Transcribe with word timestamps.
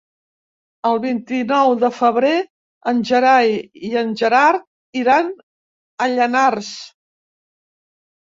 El 0.91 0.95
vint-i-nou 1.01 1.73
de 1.81 1.89
febrer 1.97 2.31
en 2.91 3.03
Gerai 3.09 3.53
i 3.89 3.93
en 4.01 4.09
Gerard 4.23 4.99
iran 5.03 5.29
a 6.05 6.07
Llanars. 6.15 6.73